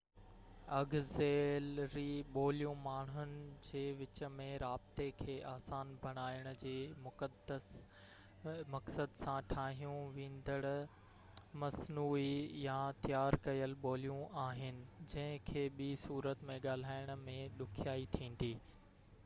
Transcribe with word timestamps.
auxiliary 0.75 2.03
ٻوليون 2.35 2.79
ماڻهن 2.85 3.33
جي 3.65 3.81
وچ 3.99 4.21
۾ 4.37 4.45
رابطي 4.63 5.05
کي 5.19 5.33
آسان 5.49 5.91
بڻائڻ 6.05 6.47
جي 6.63 6.71
مقصد 7.03 9.13
سان 9.19 9.51
ٺاهيون 9.51 10.01
وينديڙ 10.15 10.65
مصنوعي 11.65 12.33
يا 12.63 12.79
تيار 13.03 13.37
ڪيل 13.49 13.77
ٻوليون 13.85 14.25
آهن 14.47 14.79
جن 15.13 15.37
کي 15.51 15.67
ٻي 15.77 15.91
صورت 16.05 16.45
۾ 16.53 16.57
ڳالهائڻ 16.65 17.15
۾ 17.29 17.37
ڏکيائي 17.61 18.09
ٿيندي 18.17 18.51